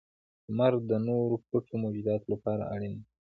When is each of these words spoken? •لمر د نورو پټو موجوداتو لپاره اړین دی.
•لمر 0.47 0.73
د 0.89 0.91
نورو 1.07 1.35
پټو 1.49 1.75
موجوداتو 1.83 2.27
لپاره 2.33 2.63
اړین 2.73 2.93
دی. 2.99 3.03